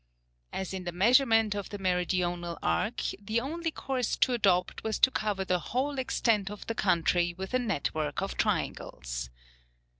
As 0.51 0.73
in 0.73 0.83
the 0.85 0.91
measurement 0.91 1.53
of 1.53 1.69
the 1.69 1.77
Meridional 1.77 2.57
arc, 2.63 3.03
the 3.19 3.39
only 3.39 3.69
course 3.69 4.17
to 4.17 4.33
adopt 4.33 4.83
was 4.83 4.97
to 4.97 5.11
cover 5.11 5.45
the 5.45 5.59
whole 5.59 5.99
extent 5.99 6.49
of 6.49 6.65
the 6.65 6.73
country 6.73 7.35
with 7.37 7.53
a 7.53 7.59
network 7.59 8.19
of 8.19 8.35
triangles. 8.35 9.29